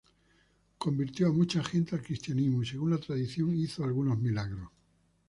[0.79, 4.67] Convirtió a mucha gente al cristianismo y, según la tradición hizo algunos milagros.